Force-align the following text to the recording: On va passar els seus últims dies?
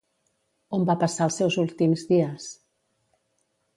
On 0.77 0.87
va 0.89 0.95
passar 1.03 1.27
els 1.31 1.37
seus 1.41 1.57
últims 1.65 2.07
dies? 2.13 2.49